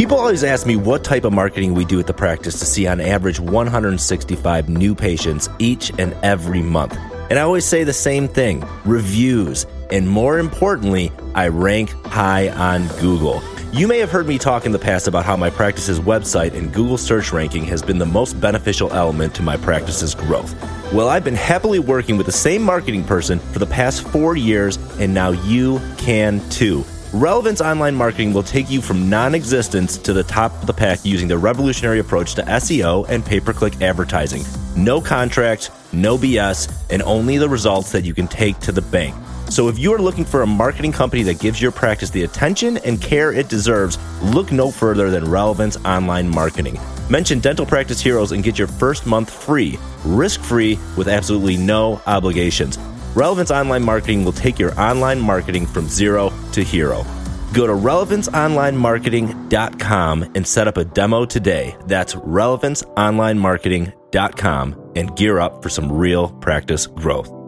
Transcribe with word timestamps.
People 0.00 0.16
always 0.16 0.44
ask 0.44 0.66
me 0.66 0.76
what 0.76 1.04
type 1.04 1.26
of 1.26 1.34
marketing 1.34 1.74
we 1.74 1.84
do 1.84 2.00
at 2.00 2.06
the 2.06 2.14
practice 2.14 2.58
to 2.60 2.64
see 2.64 2.86
on 2.86 3.02
average 3.02 3.38
165 3.38 4.66
new 4.70 4.94
patients 4.94 5.50
each 5.58 5.92
and 5.98 6.14
every 6.22 6.62
month. 6.62 6.96
And 7.28 7.38
I 7.38 7.42
always 7.42 7.66
say 7.66 7.84
the 7.84 7.92
same 7.92 8.26
thing 8.26 8.66
reviews. 8.86 9.66
And 9.90 10.08
more 10.08 10.38
importantly, 10.38 11.12
I 11.34 11.48
rank 11.48 11.90
high 12.06 12.48
on 12.48 12.88
Google. 12.98 13.42
You 13.74 13.86
may 13.86 13.98
have 13.98 14.10
heard 14.10 14.26
me 14.26 14.38
talk 14.38 14.64
in 14.64 14.72
the 14.72 14.78
past 14.78 15.06
about 15.06 15.26
how 15.26 15.36
my 15.36 15.50
practice's 15.50 16.00
website 16.00 16.54
and 16.54 16.72
Google 16.72 16.96
search 16.96 17.30
ranking 17.30 17.64
has 17.64 17.82
been 17.82 17.98
the 17.98 18.06
most 18.06 18.40
beneficial 18.40 18.90
element 18.94 19.34
to 19.34 19.42
my 19.42 19.58
practice's 19.58 20.14
growth. 20.14 20.54
Well, 20.94 21.10
I've 21.10 21.24
been 21.24 21.34
happily 21.34 21.78
working 21.78 22.16
with 22.16 22.24
the 22.24 22.32
same 22.32 22.62
marketing 22.62 23.04
person 23.04 23.38
for 23.38 23.58
the 23.58 23.66
past 23.66 24.08
four 24.08 24.34
years, 24.34 24.78
and 24.98 25.12
now 25.12 25.32
you 25.32 25.78
can 25.98 26.40
too. 26.48 26.86
Relevance 27.12 27.60
Online 27.60 27.96
Marketing 27.96 28.32
will 28.32 28.44
take 28.44 28.70
you 28.70 28.80
from 28.80 29.10
non 29.10 29.34
existence 29.34 29.98
to 29.98 30.12
the 30.12 30.22
top 30.22 30.52
of 30.60 30.66
the 30.68 30.72
pack 30.72 31.00
using 31.04 31.26
the 31.26 31.36
revolutionary 31.36 31.98
approach 31.98 32.36
to 32.36 32.42
SEO 32.42 33.04
and 33.08 33.26
pay 33.26 33.40
per 33.40 33.52
click 33.52 33.82
advertising. 33.82 34.44
No 34.76 35.00
contracts, 35.00 35.70
no 35.92 36.16
BS, 36.16 36.72
and 36.88 37.02
only 37.02 37.36
the 37.36 37.48
results 37.48 37.90
that 37.90 38.04
you 38.04 38.14
can 38.14 38.28
take 38.28 38.60
to 38.60 38.70
the 38.70 38.80
bank. 38.80 39.12
So 39.48 39.66
if 39.66 39.76
you 39.76 39.92
are 39.92 39.98
looking 39.98 40.24
for 40.24 40.42
a 40.42 40.46
marketing 40.46 40.92
company 40.92 41.24
that 41.24 41.40
gives 41.40 41.60
your 41.60 41.72
practice 41.72 42.10
the 42.10 42.22
attention 42.22 42.76
and 42.78 43.02
care 43.02 43.32
it 43.32 43.48
deserves, 43.48 43.98
look 44.22 44.52
no 44.52 44.70
further 44.70 45.10
than 45.10 45.28
Relevance 45.28 45.76
Online 45.84 46.28
Marketing. 46.28 46.78
Mention 47.10 47.40
Dental 47.40 47.66
Practice 47.66 48.00
Heroes 48.00 48.30
and 48.30 48.44
get 48.44 48.56
your 48.56 48.68
first 48.68 49.04
month 49.04 49.30
free, 49.30 49.80
risk 50.04 50.40
free, 50.42 50.78
with 50.96 51.08
absolutely 51.08 51.56
no 51.56 52.00
obligations. 52.06 52.78
Relevance 53.14 53.50
Online 53.50 53.84
Marketing 53.84 54.24
will 54.24 54.32
take 54.32 54.58
your 54.58 54.72
online 54.80 55.20
marketing 55.20 55.66
from 55.66 55.86
zero 55.88 56.32
to 56.52 56.62
hero. 56.62 57.04
Go 57.52 57.66
to 57.66 57.72
relevanceonlinemarketing.com 57.72 60.32
and 60.34 60.46
set 60.46 60.68
up 60.68 60.76
a 60.76 60.84
demo 60.84 61.24
today. 61.24 61.74
That's 61.86 62.14
relevanceonlinemarketing.com 62.14 64.92
and 64.96 65.16
gear 65.16 65.40
up 65.40 65.62
for 65.62 65.68
some 65.68 65.90
real 65.90 66.28
practice 66.28 66.86
growth. 66.86 67.39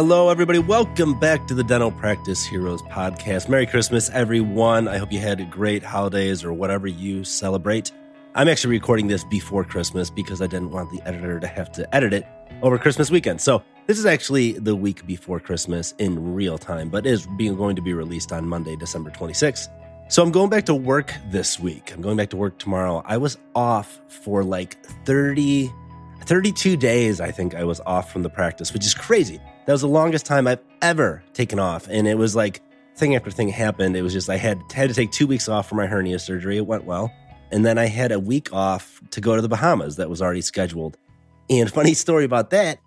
Hello, 0.00 0.28
everybody. 0.28 0.60
Welcome 0.60 1.18
back 1.18 1.48
to 1.48 1.54
the 1.54 1.64
Dental 1.64 1.90
Practice 1.90 2.46
Heroes 2.46 2.82
podcast. 2.82 3.48
Merry 3.48 3.66
Christmas, 3.66 4.08
everyone. 4.10 4.86
I 4.86 4.96
hope 4.96 5.10
you 5.10 5.18
had 5.18 5.50
great 5.50 5.82
holidays 5.82 6.44
or 6.44 6.52
whatever 6.52 6.86
you 6.86 7.24
celebrate. 7.24 7.90
I'm 8.36 8.46
actually 8.46 8.70
recording 8.70 9.08
this 9.08 9.24
before 9.24 9.64
Christmas 9.64 10.08
because 10.08 10.40
I 10.40 10.46
didn't 10.46 10.70
want 10.70 10.92
the 10.92 11.02
editor 11.02 11.40
to 11.40 11.48
have 11.48 11.72
to 11.72 11.92
edit 11.92 12.12
it 12.12 12.24
over 12.62 12.78
Christmas 12.78 13.10
weekend. 13.10 13.40
So 13.40 13.64
this 13.88 13.98
is 13.98 14.06
actually 14.06 14.52
the 14.52 14.76
week 14.76 15.04
before 15.04 15.40
Christmas 15.40 15.96
in 15.98 16.32
real 16.32 16.58
time, 16.58 16.90
but 16.90 17.04
is 17.04 17.26
being 17.36 17.56
going 17.56 17.74
to 17.74 17.82
be 17.82 17.92
released 17.92 18.30
on 18.30 18.46
Monday, 18.46 18.76
December 18.76 19.10
26th. 19.10 19.68
So 20.06 20.22
I'm 20.22 20.30
going 20.30 20.48
back 20.48 20.66
to 20.66 20.76
work 20.76 21.12
this 21.32 21.58
week. 21.58 21.92
I'm 21.92 22.02
going 22.02 22.16
back 22.16 22.30
to 22.30 22.36
work 22.36 22.56
tomorrow. 22.60 23.02
I 23.04 23.16
was 23.16 23.36
off 23.56 24.00
for 24.06 24.44
like 24.44 24.80
30, 25.06 25.68
32 26.20 26.76
days, 26.76 27.20
I 27.20 27.32
think 27.32 27.56
I 27.56 27.64
was 27.64 27.80
off 27.80 28.12
from 28.12 28.22
the 28.22 28.30
practice, 28.30 28.72
which 28.72 28.86
is 28.86 28.94
crazy 28.94 29.40
that 29.68 29.74
was 29.74 29.82
the 29.82 29.86
longest 29.86 30.24
time 30.24 30.46
I've 30.46 30.62
ever 30.80 31.22
taken 31.34 31.58
off. 31.58 31.88
And 31.90 32.08
it 32.08 32.16
was 32.16 32.34
like 32.34 32.62
thing 32.96 33.14
after 33.14 33.30
thing 33.30 33.50
happened. 33.50 33.98
It 33.98 34.00
was 34.00 34.14
just 34.14 34.30
I 34.30 34.38
had 34.38 34.58
had 34.72 34.88
to 34.88 34.94
take 34.94 35.12
two 35.12 35.26
weeks 35.26 35.46
off 35.46 35.68
for 35.68 35.74
my 35.74 35.86
hernia 35.86 36.18
surgery. 36.18 36.56
It 36.56 36.66
went 36.66 36.84
well. 36.84 37.12
And 37.50 37.66
then 37.66 37.76
I 37.76 37.84
had 37.84 38.10
a 38.10 38.18
week 38.18 38.50
off 38.50 39.02
to 39.10 39.20
go 39.20 39.36
to 39.36 39.42
the 39.42 39.48
Bahamas 39.48 39.96
that 39.96 40.08
was 40.08 40.22
already 40.22 40.40
scheduled. 40.40 40.96
And 41.50 41.70
funny 41.74 41.92
story 41.92 42.24
about 42.24 42.48
that 42.48 42.78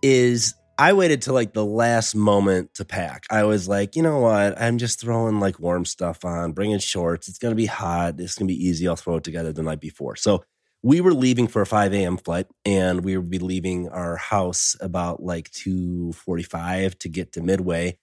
is 0.00 0.54
I 0.78 0.94
waited 0.94 1.20
till 1.20 1.34
like 1.34 1.52
the 1.52 1.62
last 1.62 2.14
moment 2.14 2.72
to 2.76 2.86
pack. 2.86 3.26
I 3.28 3.44
was 3.44 3.68
like, 3.68 3.94
you 3.94 4.02
know 4.02 4.20
what? 4.20 4.58
I'm 4.58 4.78
just 4.78 4.98
throwing 4.98 5.40
like 5.40 5.60
warm 5.60 5.84
stuff 5.84 6.24
on, 6.24 6.52
bringing 6.52 6.78
shorts. 6.78 7.28
It's 7.28 7.38
going 7.38 7.52
to 7.52 7.56
be 7.56 7.66
hot. 7.66 8.18
It's 8.18 8.36
going 8.36 8.48
to 8.48 8.54
be 8.54 8.66
easy. 8.66 8.88
I'll 8.88 8.96
throw 8.96 9.16
it 9.16 9.24
together 9.24 9.52
the 9.52 9.62
night 9.62 9.80
before. 9.80 10.16
So 10.16 10.42
we 10.82 11.00
were 11.00 11.12
leaving 11.12 11.46
for 11.46 11.62
a 11.62 11.66
5 11.66 11.92
a.m. 11.92 12.16
flight 12.16 12.46
and 12.64 13.04
we 13.04 13.16
would 13.16 13.30
be 13.30 13.38
leaving 13.38 13.88
our 13.88 14.16
house 14.16 14.76
about 14.80 15.22
like 15.22 15.50
2.45 15.50 16.98
to 17.00 17.08
get 17.08 17.32
to 17.32 17.42
Midway. 17.42 17.98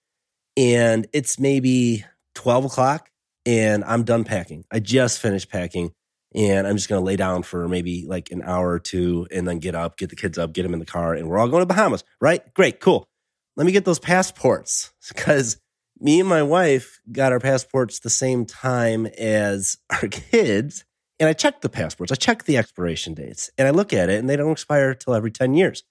And 0.56 1.06
it's 1.12 1.38
maybe 1.38 2.04
12 2.34 2.66
o'clock 2.66 3.10
and 3.44 3.84
I'm 3.84 4.04
done 4.04 4.24
packing. 4.24 4.64
I 4.70 4.80
just 4.80 5.20
finished 5.20 5.50
packing 5.50 5.92
and 6.34 6.66
I'm 6.66 6.76
just 6.76 6.88
going 6.88 7.00
to 7.00 7.04
lay 7.06 7.16
down 7.16 7.42
for 7.42 7.66
maybe 7.68 8.04
like 8.06 8.30
an 8.30 8.42
hour 8.42 8.70
or 8.70 8.78
two 8.78 9.26
and 9.32 9.46
then 9.48 9.58
get 9.58 9.74
up, 9.74 9.96
get 9.96 10.10
the 10.10 10.16
kids 10.16 10.38
up, 10.38 10.52
get 10.52 10.62
them 10.62 10.74
in 10.74 10.80
the 10.80 10.86
car 10.86 11.14
and 11.14 11.28
we're 11.28 11.38
all 11.38 11.48
going 11.48 11.62
to 11.62 11.66
Bahamas, 11.66 12.04
right? 12.20 12.42
Great, 12.54 12.80
cool. 12.80 13.08
Let 13.56 13.66
me 13.66 13.72
get 13.72 13.84
those 13.84 13.98
passports 13.98 14.92
because 15.08 15.60
me 15.98 16.20
and 16.20 16.28
my 16.28 16.44
wife 16.44 17.00
got 17.10 17.32
our 17.32 17.40
passports 17.40 17.98
the 17.98 18.10
same 18.10 18.46
time 18.46 19.06
as 19.18 19.78
our 19.90 20.08
kids 20.08 20.84
and 21.20 21.28
I 21.28 21.32
check 21.32 21.60
the 21.60 21.68
passports, 21.68 22.12
I 22.12 22.16
check 22.16 22.44
the 22.44 22.56
expiration 22.56 23.14
dates, 23.14 23.50
and 23.58 23.66
I 23.66 23.70
look 23.70 23.92
at 23.92 24.08
it, 24.08 24.18
and 24.18 24.28
they 24.28 24.36
don't 24.36 24.52
expire 24.52 24.94
till 24.94 25.14
every 25.14 25.30
10 25.30 25.54
years. 25.54 25.82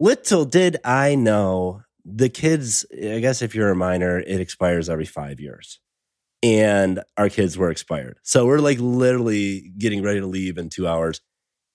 Little 0.00 0.44
did 0.44 0.78
I 0.84 1.14
know 1.14 1.82
the 2.04 2.28
kids, 2.28 2.84
I 2.92 3.20
guess 3.20 3.42
if 3.42 3.54
you're 3.54 3.70
a 3.70 3.76
minor, 3.76 4.18
it 4.18 4.40
expires 4.40 4.88
every 4.88 5.06
five 5.06 5.40
years. 5.40 5.80
And 6.42 7.00
our 7.16 7.30
kids 7.30 7.56
were 7.56 7.70
expired. 7.70 8.18
So 8.22 8.44
we're 8.44 8.58
like 8.58 8.78
literally 8.78 9.72
getting 9.78 10.02
ready 10.02 10.20
to 10.20 10.26
leave 10.26 10.58
in 10.58 10.68
two 10.68 10.86
hours, 10.86 11.20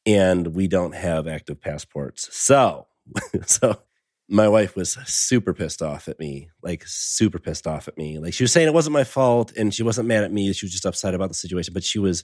and 0.05 0.47
we 0.55 0.67
don't 0.67 0.93
have 0.93 1.27
active 1.27 1.59
passports. 1.59 2.29
So, 2.35 2.87
so 3.45 3.81
my 4.29 4.47
wife 4.47 4.75
was 4.75 4.93
super 5.05 5.53
pissed 5.53 5.81
off 5.81 6.07
at 6.07 6.19
me, 6.19 6.49
like 6.61 6.83
super 6.85 7.39
pissed 7.39 7.65
off 7.65 7.87
at 7.87 7.97
me. 7.97 8.19
Like 8.19 8.33
she 8.33 8.43
was 8.43 8.51
saying 8.51 8.67
it 8.67 8.73
wasn't 8.73 8.93
my 8.93 9.03
fault 9.03 9.51
and 9.57 9.73
she 9.73 9.81
wasn't 9.81 10.07
mad 10.07 10.23
at 10.23 10.31
me. 10.31 10.53
She 10.53 10.67
was 10.67 10.71
just 10.71 10.85
upset 10.85 11.15
about 11.15 11.29
the 11.29 11.35
situation, 11.35 11.73
but 11.73 11.83
she 11.83 11.97
was 11.97 12.23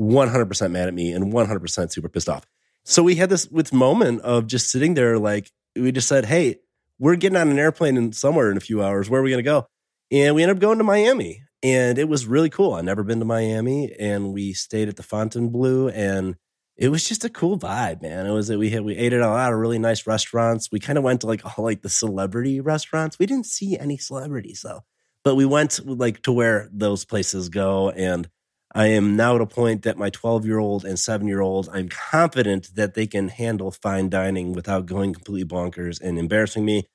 100% 0.00 0.70
mad 0.70 0.88
at 0.88 0.94
me 0.94 1.12
and 1.12 1.32
100% 1.32 1.92
super 1.92 2.08
pissed 2.08 2.28
off. 2.28 2.46
So 2.84 3.02
we 3.02 3.14
had 3.14 3.30
this, 3.30 3.46
this 3.46 3.72
moment 3.72 4.20
of 4.22 4.46
just 4.46 4.70
sitting 4.70 4.94
there, 4.94 5.18
like, 5.18 5.50
we 5.76 5.92
just 5.92 6.08
said, 6.08 6.26
Hey, 6.26 6.60
we're 6.98 7.16
getting 7.16 7.36
on 7.36 7.50
an 7.50 7.58
airplane 7.58 7.96
in 7.96 8.12
somewhere 8.12 8.50
in 8.50 8.56
a 8.56 8.60
few 8.60 8.82
hours. 8.82 9.10
Where 9.10 9.20
are 9.20 9.24
we 9.24 9.30
going 9.30 9.42
to 9.42 9.50
go? 9.50 9.66
And 10.10 10.34
we 10.34 10.42
ended 10.42 10.56
up 10.56 10.60
going 10.60 10.78
to 10.78 10.84
Miami. 10.84 11.42
And 11.62 11.98
it 11.98 12.08
was 12.08 12.26
really 12.26 12.50
cool. 12.50 12.74
I've 12.74 12.84
never 12.84 13.02
been 13.02 13.20
to 13.20 13.24
Miami. 13.24 13.92
And 13.98 14.32
we 14.32 14.52
stayed 14.52 14.88
at 14.88 14.96
the 14.96 15.02
Fontainebleau 15.02 15.88
and 15.88 16.36
it 16.76 16.88
was 16.88 17.08
just 17.08 17.24
a 17.24 17.30
cool 17.30 17.58
vibe, 17.58 18.02
man. 18.02 18.26
It 18.26 18.32
was 18.32 18.48
that 18.48 18.58
we 18.58 18.70
had 18.70 18.84
we 18.84 18.96
ate 18.96 19.12
at 19.12 19.20
a 19.20 19.28
lot 19.28 19.52
of 19.52 19.58
really 19.58 19.78
nice 19.78 20.06
restaurants. 20.06 20.70
We 20.72 20.80
kind 20.80 20.98
of 20.98 21.04
went 21.04 21.20
to 21.20 21.26
like 21.26 21.44
all 21.44 21.64
like 21.64 21.82
the 21.82 21.88
celebrity 21.88 22.60
restaurants. 22.60 23.18
We 23.18 23.26
didn't 23.26 23.46
see 23.46 23.78
any 23.78 23.96
celebrities 23.96 24.62
though, 24.64 24.80
but 25.22 25.36
we 25.36 25.46
went 25.46 25.86
like 25.86 26.22
to 26.22 26.32
where 26.32 26.68
those 26.72 27.04
places 27.04 27.48
go, 27.48 27.90
and 27.90 28.28
I 28.74 28.88
am 28.88 29.14
now 29.14 29.36
at 29.36 29.40
a 29.40 29.46
point 29.46 29.82
that 29.82 29.96
my 29.96 30.10
12 30.10 30.44
year 30.44 30.58
old 30.58 30.84
and 30.84 30.98
seven 30.98 31.28
year 31.28 31.40
old, 31.40 31.68
I'm 31.72 31.88
confident 31.88 32.74
that 32.74 32.94
they 32.94 33.06
can 33.06 33.28
handle 33.28 33.70
fine 33.70 34.08
dining 34.08 34.52
without 34.52 34.86
going 34.86 35.14
completely 35.14 35.44
bonkers 35.44 36.00
and 36.00 36.18
embarrassing 36.18 36.64
me. 36.64 36.88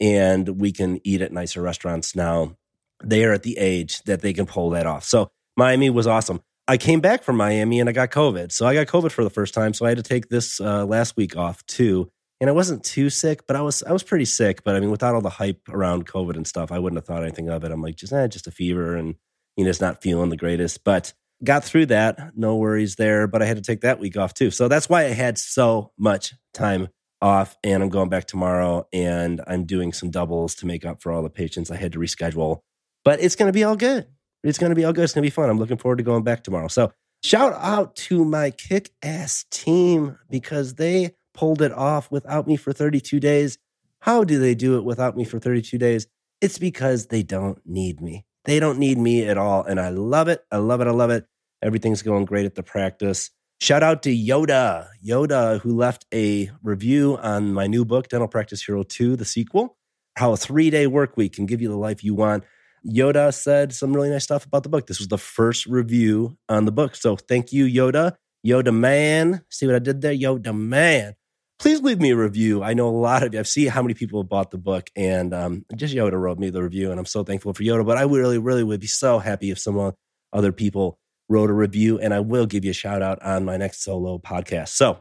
And 0.00 0.60
we 0.60 0.72
can 0.72 1.00
eat 1.04 1.20
at 1.20 1.32
nicer 1.32 1.60
restaurants 1.60 2.16
now. 2.16 2.56
They 3.04 3.24
are 3.24 3.32
at 3.32 3.42
the 3.42 3.58
age 3.58 4.02
that 4.04 4.22
they 4.22 4.32
can 4.32 4.46
pull 4.46 4.70
that 4.70 4.86
off. 4.86 5.04
So 5.04 5.30
Miami 5.58 5.90
was 5.90 6.06
awesome. 6.06 6.40
I 6.68 6.78
came 6.78 7.00
back 7.00 7.22
from 7.22 7.36
Miami 7.36 7.80
and 7.80 7.88
I 7.88 7.92
got 7.92 8.10
COVID. 8.10 8.50
So 8.50 8.66
I 8.66 8.74
got 8.74 8.86
COVID 8.86 9.12
for 9.12 9.22
the 9.22 9.30
first 9.30 9.52
time. 9.52 9.74
So 9.74 9.84
I 9.84 9.90
had 9.90 9.98
to 9.98 10.02
take 10.02 10.28
this 10.28 10.58
uh, 10.60 10.86
last 10.86 11.16
week 11.16 11.36
off 11.36 11.64
too. 11.66 12.10
And 12.40 12.50
I 12.50 12.52
wasn't 12.54 12.82
too 12.82 13.08
sick, 13.08 13.46
but 13.46 13.56
I 13.56 13.62
was 13.62 13.82
I 13.82 13.92
was 13.92 14.02
pretty 14.02 14.26
sick. 14.26 14.62
But 14.64 14.74
I 14.74 14.80
mean, 14.80 14.90
without 14.90 15.14
all 15.14 15.22
the 15.22 15.30
hype 15.30 15.60
around 15.70 16.06
COVID 16.06 16.36
and 16.36 16.46
stuff, 16.46 16.70
I 16.70 16.78
wouldn't 16.78 16.98
have 16.98 17.06
thought 17.06 17.22
anything 17.22 17.48
of 17.48 17.64
it. 17.64 17.72
I'm 17.72 17.80
like, 17.80 17.96
just 17.96 18.12
eh, 18.12 18.26
just 18.28 18.46
a 18.46 18.50
fever 18.50 18.94
and 18.94 19.14
you 19.56 19.64
know, 19.64 19.70
it's 19.70 19.80
not 19.80 20.02
feeling 20.02 20.28
the 20.28 20.36
greatest. 20.36 20.84
But 20.84 21.14
got 21.44 21.64
through 21.64 21.86
that. 21.86 22.36
No 22.36 22.56
worries 22.56 22.96
there. 22.96 23.26
But 23.26 23.42
I 23.42 23.46
had 23.46 23.56
to 23.56 23.62
take 23.62 23.82
that 23.82 23.98
week 23.98 24.16
off 24.16 24.34
too. 24.34 24.50
So 24.50 24.68
that's 24.68 24.88
why 24.88 25.04
I 25.04 25.10
had 25.10 25.38
so 25.38 25.92
much 25.98 26.34
time 26.54 26.88
off. 27.20 27.56
And 27.64 27.82
I'm 27.82 27.88
going 27.88 28.08
back 28.08 28.26
tomorrow 28.26 28.86
and 28.92 29.40
I'm 29.46 29.64
doing 29.64 29.92
some 29.92 30.10
doubles 30.10 30.54
to 30.56 30.66
make 30.66 30.84
up 30.84 31.02
for 31.02 31.12
all 31.12 31.22
the 31.22 31.30
patients 31.30 31.70
I 31.70 31.76
had 31.76 31.92
to 31.92 31.98
reschedule. 31.98 32.60
But 33.04 33.20
it's 33.20 33.36
going 33.36 33.48
to 33.48 33.52
be 33.52 33.64
all 33.64 33.76
good. 33.76 34.06
It's 34.42 34.58
going 34.58 34.70
to 34.70 34.76
be 34.76 34.84
all 34.84 34.92
good. 34.92 35.04
It's 35.04 35.12
going 35.12 35.22
to 35.22 35.26
be 35.26 35.34
fun. 35.34 35.48
I'm 35.48 35.58
looking 35.58 35.78
forward 35.78 35.96
to 35.98 36.04
going 36.04 36.22
back 36.22 36.44
tomorrow. 36.44 36.68
So 36.68 36.92
shout 37.22 37.52
out 37.54 37.96
to 37.96 38.24
my 38.24 38.50
kick 38.50 38.90
ass 39.02 39.44
team 39.50 40.18
because 40.30 40.74
they 40.74 41.14
pulled 41.34 41.62
it 41.62 41.72
off 41.72 42.10
without 42.10 42.46
me 42.46 42.56
for 42.56 42.72
32 42.72 43.20
days. 43.20 43.58
How 44.00 44.24
do 44.24 44.38
they 44.38 44.54
do 44.54 44.76
it 44.76 44.84
without 44.84 45.16
me 45.16 45.24
for 45.24 45.38
32 45.38 45.78
days? 45.78 46.06
It's 46.40 46.58
because 46.58 47.06
they 47.06 47.22
don't 47.22 47.58
need 47.64 48.00
me. 48.00 48.24
They 48.46 48.60
don't 48.60 48.78
need 48.78 48.98
me 48.98 49.26
at 49.26 49.38
all. 49.38 49.64
And 49.64 49.80
I 49.80 49.90
love 49.90 50.28
it. 50.28 50.44
I 50.50 50.58
love 50.58 50.80
it. 50.80 50.86
I 50.86 50.92
love 50.92 51.10
it. 51.10 51.26
Everything's 51.62 52.02
going 52.02 52.24
great 52.24 52.46
at 52.46 52.54
the 52.54 52.62
practice. 52.62 53.30
Shout 53.58 53.82
out 53.82 54.02
to 54.02 54.10
Yoda, 54.10 54.88
Yoda, 55.04 55.60
who 55.60 55.76
left 55.76 56.04
a 56.12 56.50
review 56.62 57.16
on 57.16 57.54
my 57.54 57.66
new 57.66 57.86
book, 57.86 58.08
Dental 58.08 58.28
Practice 58.28 58.62
Hero 58.62 58.82
2, 58.82 59.16
the 59.16 59.24
sequel, 59.24 59.78
how 60.14 60.32
a 60.32 60.36
three 60.36 60.68
day 60.68 60.86
work 60.86 61.16
week 61.16 61.32
can 61.32 61.46
give 61.46 61.62
you 61.62 61.68
the 61.70 61.76
life 61.76 62.04
you 62.04 62.14
want. 62.14 62.44
Yoda 62.86 63.32
said 63.34 63.72
some 63.72 63.94
really 63.94 64.10
nice 64.10 64.24
stuff 64.24 64.44
about 64.44 64.62
the 64.62 64.68
book. 64.68 64.86
This 64.86 64.98
was 64.98 65.08
the 65.08 65.18
first 65.18 65.64
review 65.64 66.36
on 66.50 66.66
the 66.66 66.72
book. 66.72 66.94
So 66.94 67.16
thank 67.16 67.50
you, 67.50 67.64
Yoda. 67.64 68.12
Yoda 68.46 68.74
Man. 68.74 69.42
See 69.50 69.66
what 69.66 69.74
I 69.74 69.80
did 69.80 70.02
there? 70.02 70.14
Yoda 70.14 70.54
Man. 70.54 71.14
Please 71.58 71.80
leave 71.80 72.00
me 72.00 72.10
a 72.10 72.16
review. 72.16 72.62
I 72.62 72.74
know 72.74 72.88
a 72.88 72.90
lot 72.90 73.22
of 73.22 73.32
you. 73.32 73.40
I've 73.40 73.48
seen 73.48 73.68
how 73.68 73.80
many 73.80 73.94
people 73.94 74.20
have 74.20 74.28
bought 74.28 74.50
the 74.50 74.58
book, 74.58 74.90
and 74.94 75.32
um, 75.32 75.64
just 75.74 75.94
Yoda 75.94 76.20
wrote 76.20 76.38
me 76.38 76.50
the 76.50 76.62
review, 76.62 76.90
and 76.90 77.00
I'm 77.00 77.06
so 77.06 77.24
thankful 77.24 77.54
for 77.54 77.62
Yoda. 77.62 77.84
But 77.86 77.96
I 77.96 78.02
really, 78.02 78.38
really 78.38 78.62
would 78.62 78.80
be 78.80 78.86
so 78.86 79.18
happy 79.18 79.50
if 79.50 79.58
some 79.58 79.92
other 80.32 80.52
people 80.52 80.98
wrote 81.28 81.48
a 81.48 81.54
review, 81.54 81.98
and 81.98 82.12
I 82.12 82.20
will 82.20 82.46
give 82.46 82.64
you 82.64 82.72
a 82.72 82.74
shout 82.74 83.00
out 83.00 83.22
on 83.22 83.44
my 83.46 83.56
next 83.56 83.82
solo 83.82 84.18
podcast. 84.18 84.68
So 84.68 84.98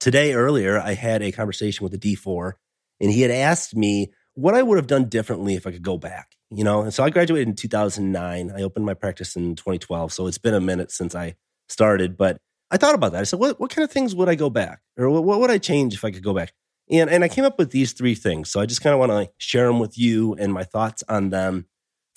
today, 0.00 0.32
earlier, 0.32 0.78
I 0.78 0.94
had 0.94 1.22
a 1.22 1.30
conversation 1.30 1.84
with 1.84 1.92
a 1.92 1.98
D4, 1.98 2.52
and 3.00 3.10
he 3.10 3.20
had 3.20 3.30
asked 3.30 3.76
me 3.76 4.10
what 4.34 4.54
I 4.54 4.62
would 4.62 4.78
have 4.78 4.86
done 4.86 5.10
differently 5.10 5.56
if 5.56 5.66
I 5.66 5.72
could 5.72 5.82
go 5.82 5.98
back. 5.98 6.36
You 6.50 6.64
know, 6.64 6.80
and 6.80 6.94
so 6.94 7.04
I 7.04 7.10
graduated 7.10 7.48
in 7.48 7.54
2009. 7.54 8.50
I 8.56 8.62
opened 8.62 8.86
my 8.86 8.94
practice 8.94 9.36
in 9.36 9.56
2012, 9.56 10.12
so 10.12 10.26
it's 10.26 10.38
been 10.38 10.54
a 10.54 10.60
minute 10.60 10.90
since 10.90 11.14
I 11.14 11.34
started. 11.68 12.16
But 12.16 12.38
I 12.70 12.76
thought 12.76 12.94
about 12.94 13.12
that. 13.12 13.20
I 13.20 13.24
said, 13.24 13.40
what 13.40 13.58
what 13.60 13.70
kind 13.70 13.84
of 13.84 13.90
things 13.90 14.14
would 14.14 14.28
I 14.28 14.34
go 14.34 14.50
back, 14.50 14.80
or 14.96 15.08
what, 15.10 15.24
what 15.24 15.40
would 15.40 15.50
I 15.50 15.58
change 15.58 15.94
if 15.94 16.04
I 16.04 16.10
could 16.10 16.22
go 16.22 16.34
back? 16.34 16.52
And 16.90 17.10
and 17.10 17.24
I 17.24 17.28
came 17.28 17.44
up 17.44 17.58
with 17.58 17.70
these 17.70 17.92
three 17.92 18.14
things. 18.14 18.50
So 18.50 18.60
I 18.60 18.66
just 18.66 18.82
kind 18.82 18.92
of 18.92 19.00
want 19.00 19.10
to 19.10 19.14
like 19.14 19.32
share 19.38 19.66
them 19.66 19.78
with 19.78 19.98
you 19.98 20.34
and 20.34 20.52
my 20.52 20.64
thoughts 20.64 21.02
on 21.08 21.30
them 21.30 21.66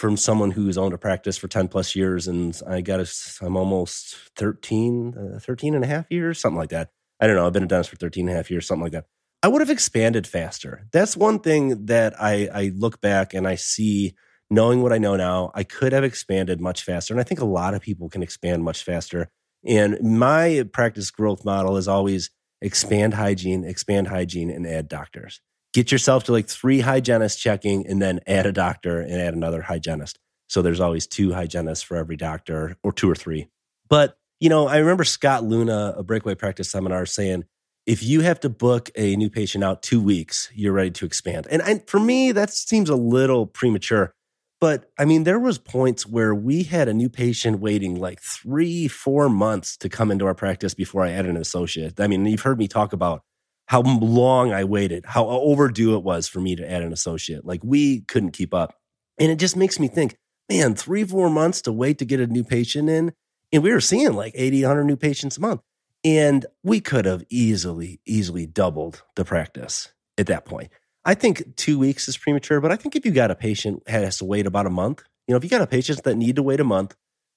from 0.01 0.17
someone 0.17 0.49
who's 0.49 0.79
owned 0.79 0.95
a 0.95 0.97
practice 0.97 1.37
for 1.37 1.47
10 1.47 1.67
plus 1.67 1.95
years. 1.95 2.27
And 2.27 2.59
I 2.67 2.81
got 2.81 2.99
a, 2.99 3.07
I'm 3.39 3.55
almost 3.55 4.15
13, 4.35 5.35
uh, 5.35 5.39
13 5.39 5.75
and 5.75 5.83
a 5.83 5.87
half 5.87 6.09
years, 6.09 6.39
something 6.39 6.57
like 6.57 6.71
that. 6.71 6.89
I 7.19 7.27
don't 7.27 7.35
know. 7.35 7.45
I've 7.45 7.53
been 7.53 7.65
a 7.65 7.67
dentist 7.67 7.91
for 7.91 7.97
13 7.97 8.27
and 8.27 8.33
a 8.33 8.35
half 8.35 8.49
years, 8.49 8.65
something 8.65 8.81
like 8.81 8.93
that. 8.93 9.05
I 9.43 9.47
would 9.47 9.61
have 9.61 9.69
expanded 9.69 10.25
faster. 10.25 10.87
That's 10.91 11.15
one 11.15 11.37
thing 11.37 11.85
that 11.85 12.19
I, 12.19 12.49
I 12.51 12.71
look 12.75 12.99
back 12.99 13.35
and 13.35 13.47
I 13.47 13.53
see, 13.53 14.15
knowing 14.49 14.81
what 14.81 14.91
I 14.91 14.97
know 14.97 15.15
now, 15.15 15.51
I 15.53 15.63
could 15.63 15.93
have 15.93 16.03
expanded 16.03 16.59
much 16.59 16.83
faster. 16.83 17.13
And 17.13 17.21
I 17.21 17.23
think 17.23 17.39
a 17.39 17.45
lot 17.45 17.75
of 17.75 17.81
people 17.81 18.09
can 18.09 18.23
expand 18.23 18.63
much 18.63 18.83
faster. 18.83 19.29
And 19.65 19.97
my 20.01 20.67
practice 20.73 21.11
growth 21.11 21.45
model 21.45 21.77
is 21.77 21.87
always 21.87 22.29
expand 22.61 23.13
hygiene, 23.13 23.63
expand 23.63 24.07
hygiene, 24.07 24.49
and 24.49 24.65
add 24.65 24.87
doctors. 24.87 25.41
Get 25.73 25.91
yourself 25.91 26.25
to 26.25 26.31
like 26.31 26.47
three 26.47 26.81
hygienists 26.81 27.39
checking 27.39 27.87
and 27.87 28.01
then 28.01 28.19
add 28.27 28.45
a 28.45 28.51
doctor 28.51 28.99
and 28.99 29.13
add 29.13 29.33
another 29.33 29.61
hygienist. 29.61 30.19
So 30.47 30.61
there's 30.61 30.81
always 30.81 31.07
two 31.07 31.33
hygienists 31.33 31.81
for 31.81 31.95
every 31.95 32.17
doctor 32.17 32.75
or 32.83 32.91
two 32.91 33.09
or 33.09 33.15
three. 33.15 33.47
But, 33.89 34.17
you 34.39 34.49
know, 34.49 34.67
I 34.67 34.77
remember 34.77 35.03
Scott 35.03 35.43
Leune, 35.43 35.69
a 35.69 36.03
breakaway 36.03 36.35
practice 36.35 36.69
seminar, 36.69 37.05
saying, 37.05 37.45
if 37.85 38.03
you 38.03 38.21
have 38.21 38.39
to 38.41 38.49
book 38.49 38.89
a 38.95 39.15
new 39.15 39.29
patient 39.29 39.63
out 39.63 39.81
two 39.81 40.01
weeks, 40.01 40.49
you're 40.53 40.73
ready 40.73 40.91
to 40.91 41.05
expand. 41.05 41.47
And 41.47 41.87
for 41.87 41.99
me, 41.99 42.31
that 42.31 42.51
seems 42.51 42.89
a 42.89 42.95
little 42.95 43.45
premature. 43.45 44.13
But 44.61 44.91
I 44.99 45.05
mean, 45.05 45.23
there 45.23 45.39
was 45.39 45.57
points 45.57 46.05
where 46.05 46.35
we 46.35 46.61
had 46.61 46.87
a 46.87 46.93
new 46.93 47.09
patient 47.09 47.59
waiting 47.59 47.99
like 47.99 48.21
three, 48.21 48.87
four 48.87 49.27
months 49.27 49.75
to 49.77 49.89
come 49.89 50.11
into 50.11 50.27
our 50.27 50.35
practice 50.35 50.75
before 50.75 51.03
I 51.03 51.09
added 51.09 51.31
an 51.31 51.37
associate. 51.37 51.99
I 51.99 52.05
mean, 52.05 52.23
you've 52.27 52.41
heard 52.41 52.59
me 52.59 52.67
talk 52.67 52.93
about 52.93 53.23
how 53.65 53.81
long 53.81 54.53
I 54.53 54.63
waited, 54.63 55.05
how 55.07 55.23
uh, 55.27 55.31
overdue 55.31 55.95
it 55.95 56.03
was 56.03 56.27
for 56.27 56.39
me 56.39 56.55
to 56.55 56.71
add 56.71 56.83
an 56.83 56.93
associate. 56.93 57.43
Like 57.43 57.61
we 57.63 58.01
couldn't 58.01 58.31
keep 58.31 58.53
up. 58.53 58.75
And 59.17 59.31
it 59.31 59.39
just 59.39 59.57
makes 59.57 59.79
me 59.79 59.87
think, 59.87 60.17
man, 60.47 60.75
three, 60.75 61.03
four 61.05 61.31
months 61.31 61.63
to 61.63 61.71
wait 61.71 61.97
to 61.97 62.05
get 62.05 62.19
a 62.19 62.27
new 62.27 62.43
patient 62.43 62.87
in. 62.87 63.13
And 63.51 63.63
we 63.63 63.71
were 63.71 63.81
seeing 63.81 64.13
like 64.13 64.33
80, 64.35 64.61
100 64.61 64.83
new 64.83 64.95
patients 64.95 65.37
a 65.37 65.41
month. 65.41 65.61
And 66.03 66.45
we 66.63 66.81
could 66.81 67.05
have 67.05 67.23
easily, 67.29 67.99
easily 68.05 68.45
doubled 68.45 69.03
the 69.15 69.25
practice 69.25 69.91
at 70.19 70.27
that 70.27 70.45
point. 70.45 70.69
I 71.03 71.15
think 71.15 71.55
two 71.55 71.79
weeks 71.79 72.07
is 72.07 72.17
premature, 72.17 72.61
but 72.61 72.71
I 72.71 72.75
think 72.75 72.95
if 72.95 73.05
you 73.05 73.11
got 73.11 73.31
a 73.31 73.35
patient 73.35 73.83
has 73.87 74.19
to 74.19 74.25
wait 74.25 74.45
about 74.45 74.67
a 74.67 74.69
month, 74.69 75.03
you 75.27 75.33
know, 75.33 75.37
if 75.37 75.43
you 75.43 75.49
got 75.49 75.61
a 75.61 75.67
patient 75.67 76.03
that 76.03 76.15
need 76.15 76.35
to 76.35 76.43
wait 76.43 76.59
a 76.59 76.63
month 76.63 76.95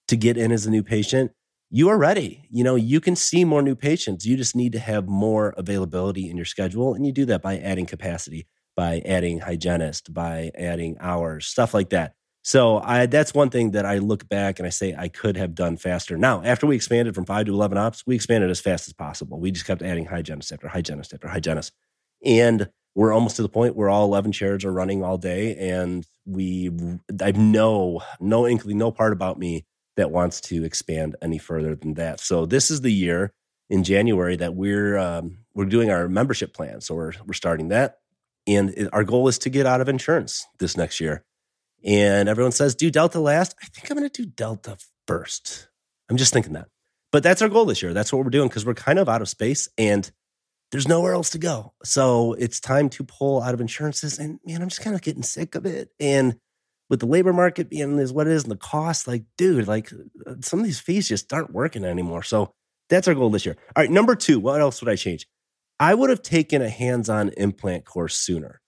to 0.09 0.17
get 0.17 0.37
in 0.37 0.53
as 0.53 0.67
a 0.67 0.71
new 0.71 0.83
patient, 0.83 1.33
you 1.71 1.89
are 1.89 1.99
ready. 1.99 2.47
You 2.51 2.63
know, 2.63 2.75
you 2.75 3.01
can 3.01 3.17
see 3.17 3.45
more 3.45 3.63
new 3.63 3.75
patients. 3.75 4.27
You 4.27 4.37
just 4.37 4.55
need 4.55 4.73
to 4.73 4.79
have 4.79 5.09
more 5.09 5.55
availability 5.57 6.29
in 6.29 6.37
your 6.37 6.45
schedule. 6.45 6.95
And 6.95 7.07
you 7.07 7.13
do 7.13 7.25
that 7.27 7.43
by 7.43 7.59
adding 7.59 7.87
capacity, 7.87 8.47
by 8.77 9.01
adding 9.05 9.41
hygienist, 9.41 10.13
by 10.13 10.51
adding 10.55 10.97
hours, 11.01 11.47
stuff 11.47 11.73
like 11.73 11.91
that. 11.91 12.15
So 12.43 12.79
I 12.81 13.07
that's 13.07 13.33
one 13.33 13.49
thing 13.49 13.71
that 13.71 13.87
I 13.87 13.97
look 13.99 14.29
back 14.29 14.59
and 14.59 14.67
I 14.67 14.71
say 14.71 14.95
I 14.97 15.09
could 15.09 15.39
have 15.39 15.55
done 15.55 15.79
faster. 15.79 16.19
Now, 16.19 16.43
after 16.45 16.67
we 16.67 16.77
expanded 16.77 17.15
from 17.15 17.25
five 17.25 17.47
to 17.47 17.55
eleven 17.55 17.79
ops, 17.79 18.05
we 18.07 18.15
expanded 18.15 18.51
as 18.51 18.61
fast 18.61 18.87
as 18.87 18.93
possible. 18.93 19.41
We 19.41 19.51
just 19.51 19.67
kept 19.67 19.81
adding 19.81 20.05
hygienist 20.05 20.53
after 20.53 20.69
hygienist 20.69 21.15
after 21.15 21.29
hygienist, 21.29 21.73
and 22.23 22.69
we're 22.95 23.13
almost 23.13 23.37
to 23.37 23.43
the 23.43 23.49
point 23.49 23.77
where 23.77 23.89
all 23.89 24.05
eleven 24.05 24.33
chairs 24.33 24.65
are 24.65 24.73
running 24.73 25.03
all 25.03 25.19
day, 25.19 25.57
and 25.57 26.07
we 26.25 26.71
I've 27.21 27.37
no 27.37 28.03
no 28.21 28.47
inkling, 28.47 28.79
no 28.79 28.91
part 28.91 29.13
about 29.13 29.39
me 29.39 29.65
that 29.97 30.11
wants 30.11 30.41
to 30.43 30.65
expand 30.65 31.17
any 31.23 31.39
further 31.39 31.75
than 31.75 31.95
that. 31.95 32.21
So 32.21 32.47
this 32.47 32.71
is 32.71 32.81
the 32.81 32.93
year 32.93 33.33
in 33.71 33.85
January 33.85 34.37
that 34.37 34.55
we're 34.55 34.99
um, 34.99 35.39
we're 35.55 35.65
doing 35.65 35.91
our 35.91 36.09
membership 36.09 36.53
plan. 36.55 36.81
So 36.81 36.95
we're 36.95 37.13
we're 37.27 37.35
starting 37.35 37.69
that, 37.69 37.99
and 38.47 38.71
it, 38.71 38.89
our 38.93 39.05
goal 39.05 39.29
is 39.29 39.39
to 39.41 39.51
get 39.51 39.67
out 39.67 39.81
of 39.81 39.89
insurance 39.89 40.47
this 40.59 40.77
next 40.77 41.01
year. 41.01 41.25
And 41.87 42.31
everyone 42.31 42.53
says, 42.53 42.75
do 42.75 42.91
Delta 42.91 43.21
last. 43.21 43.55
I 43.63 43.67
think 43.67 43.91
I'm 43.91 43.99
going 43.99 44.09
to 44.09 44.23
do 44.23 44.27
Delta 44.27 44.79
first. 45.07 45.69
I'm 46.09 46.17
just 46.17 46.33
thinking 46.33 46.55
that. 46.55 46.69
But 47.13 47.23
that's 47.23 47.43
our 47.43 47.49
goal 47.51 47.67
this 47.67 47.83
year. 47.83 47.93
That's 47.93 48.11
what 48.11 48.25
we're 48.25 48.31
doing 48.31 48.49
because 48.49 48.65
we're 48.65 48.73
kind 48.73 48.99
of 48.99 49.07
out 49.07 49.21
of 49.21 49.29
space 49.29 49.69
and 49.77 50.11
there's 50.73 50.89
nowhere 50.89 51.15
else 51.15 51.31
to 51.31 51.39
go. 51.39 51.73
So 51.85 52.35
it's 52.35 52.61
time 52.61 52.89
to 52.91 53.05
pull 53.05 53.43
out 53.43 53.55
of 53.55 53.61
insurances. 53.61 54.19
And 54.19 54.39
man, 54.45 54.63
I'm 54.63 54.69
just 54.69 54.83
kind 54.83 54.97
of 54.97 55.03
getting 55.03 55.23
sick 55.23 55.55
of 55.55 55.67
it. 55.67 55.91
And 56.01 56.37
with 56.91 57.01
the 57.01 57.07
labor 57.07 57.33
market 57.33 57.71
being 57.71 57.99
is 57.99 58.13
what 58.13 58.27
it 58.27 58.33
is 58.33 58.43
and 58.43 58.53
the 58.53 58.57
cost, 58.57 59.07
like, 59.07 59.25
dude, 59.39 59.69
like 59.69 59.93
uh, 59.93 60.31
uh, 60.31 60.35
some 60.41 60.61
of 60.61 60.67
these 60.67 60.81
fees 60.81 61.09
just 61.09 61.33
aren't 61.33 61.53
working 61.53 61.85
anymore. 61.85 62.23
So 62.23 62.53
that's 62.89 63.09
our 63.09 63.15
goal 63.15 63.31
this 63.31 63.47
year. 63.47 63.57
All 63.75 63.83
right, 63.83 63.91
number 63.91 64.15
two, 64.15 64.41
what 64.41 64.61
else 64.61 64.81
would 64.81 64.91
I 64.91 64.97
change? 64.97 65.27
I 65.81 65.95
would 65.95 66.11
have 66.11 66.23
taken 66.23 66.63
a 66.63 66.69
hands 66.69 67.09
on 67.09 67.31
implant 67.31 67.85
course 67.85 68.17
sooner 68.17 68.61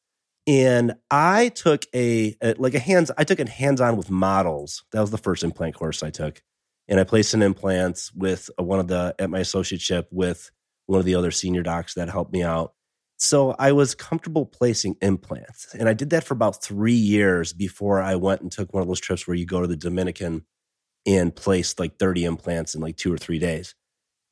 and 0.47 0.95
I 1.11 1.49
took 1.49 1.85
a, 1.95 2.37
a, 2.41 2.55
like 2.55 2.75
a 2.75 2.79
hands 2.79 3.11
I 3.19 3.25
took 3.25 3.41
a 3.41 3.51
hands 3.51 3.81
on 3.81 3.97
with 3.97 4.11
models. 4.11 4.85
That 4.93 5.01
was 5.01 5.11
the 5.11 5.19
first 5.19 5.43
implant 5.43 5.75
course 5.75 6.03
I 6.03 6.11
took, 6.11 6.41
and 6.89 7.01
I 7.01 7.05
placed 7.05 7.35
an 7.35 7.43
implants 7.43 8.13
with 8.13 8.49
uh, 8.59 8.63
one 8.63 8.79
of 8.79 8.89
the 8.89 9.15
at 9.19 9.31
my 9.31 9.41
associateship 9.41 10.05
with 10.11 10.51
one 10.87 10.99
of 10.99 11.05
the 11.05 11.15
other 11.15 11.31
senior 11.31 11.63
docs 11.63 11.95
that 11.95 12.09
helped 12.09 12.33
me 12.33 12.43
out. 12.43 12.73
So 13.19 13.55
I 13.59 13.73
was 13.73 13.95
comfortable 13.95 14.45
placing 14.45 14.97
implants, 15.01 15.75
and 15.75 15.89
I 15.89 15.95
did 15.95 16.11
that 16.11 16.25
for 16.25 16.35
about 16.35 16.63
three 16.63 16.93
years 16.93 17.53
before 17.53 18.03
I 18.03 18.17
went 18.17 18.43
and 18.43 18.53
took 18.53 18.75
one 18.75 18.83
of 18.83 18.89
those 18.89 19.01
trips 19.01 19.27
where 19.27 19.37
you 19.37 19.47
go 19.47 19.61
to 19.61 19.67
the 19.67 19.77
Dominican 19.77 20.45
and 21.07 21.35
place 21.35 21.79
like 21.79 21.99
thirty 21.99 22.25
implants 22.25 22.75
in 22.75 22.81
like 22.81 22.97
two 22.97 23.13
or 23.13 23.19
three 23.19 23.39
days. 23.39 23.75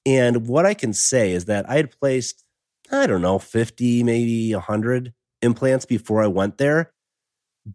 And 0.04 0.46
what 0.46 0.66
I 0.66 0.74
can 0.74 0.92
say 0.92 1.32
is 1.32 1.46
that 1.46 1.68
I 1.68 1.76
had 1.76 1.98
placed 1.98 2.44
I 2.90 3.06
don't 3.06 3.22
know 3.22 3.38
fifty, 3.38 4.02
maybe 4.02 4.52
hundred 4.52 5.14
implants 5.40 5.86
before 5.86 6.22
I 6.22 6.26
went 6.26 6.58
there. 6.58 6.92